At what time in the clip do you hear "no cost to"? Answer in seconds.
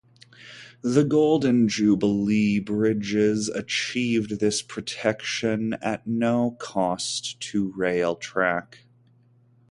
6.07-7.71